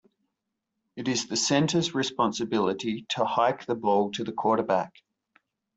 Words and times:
It 0.95 1.07
is 1.07 1.27
the 1.27 1.37
center's 1.37 1.93
responsibility 1.93 3.05
to 3.09 3.23
hike 3.23 3.67
the 3.67 3.75
ball 3.75 4.09
to 4.13 4.23
the 4.23 4.31
quarterback. 4.31 4.93